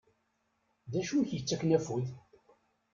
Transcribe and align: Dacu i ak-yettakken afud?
Dacu 0.91 1.15
i 1.17 1.21
ak-yettakken 1.25 1.75
afud? 1.77 2.05